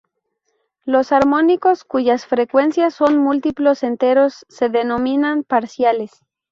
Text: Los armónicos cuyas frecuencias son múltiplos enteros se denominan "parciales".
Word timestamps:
Los 0.83 1.11
armónicos 1.11 1.83
cuyas 1.83 2.25
frecuencias 2.25 2.95
son 2.95 3.19
múltiplos 3.19 3.83
enteros 3.83 4.47
se 4.49 4.67
denominan 4.67 5.43
"parciales". 5.43 6.23